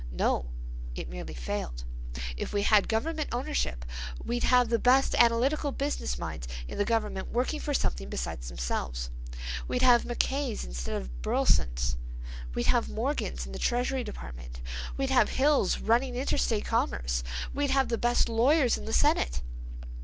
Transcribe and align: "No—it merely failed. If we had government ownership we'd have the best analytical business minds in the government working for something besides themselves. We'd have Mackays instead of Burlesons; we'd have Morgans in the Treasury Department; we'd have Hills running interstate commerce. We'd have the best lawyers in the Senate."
"No—it 0.09 1.09
merely 1.11 1.35
failed. 1.35 1.83
If 2.35 2.53
we 2.53 2.63
had 2.63 2.87
government 2.89 3.29
ownership 3.31 3.85
we'd 4.25 4.45
have 4.45 4.69
the 4.69 4.79
best 4.79 5.13
analytical 5.13 5.71
business 5.71 6.17
minds 6.17 6.47
in 6.67 6.79
the 6.79 6.85
government 6.85 7.31
working 7.31 7.59
for 7.59 7.75
something 7.75 8.09
besides 8.09 8.47
themselves. 8.47 9.11
We'd 9.67 9.83
have 9.83 10.03
Mackays 10.03 10.65
instead 10.65 10.99
of 10.99 11.21
Burlesons; 11.21 11.97
we'd 12.55 12.65
have 12.65 12.89
Morgans 12.89 13.45
in 13.45 13.51
the 13.51 13.59
Treasury 13.59 14.03
Department; 14.03 14.59
we'd 14.97 15.11
have 15.11 15.29
Hills 15.29 15.77
running 15.77 16.15
interstate 16.15 16.65
commerce. 16.65 17.23
We'd 17.53 17.69
have 17.69 17.89
the 17.89 17.99
best 17.99 18.27
lawyers 18.27 18.79
in 18.79 18.85
the 18.85 18.93
Senate." 18.93 19.43